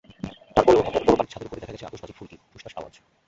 [0.55, 2.93] তারপরেও হঠাৎ কোনো বাড়ির ছাদের ওপর দেখা গেছে আতশবাজির ফুলকি, ঠুসঠাস আওয়াজ।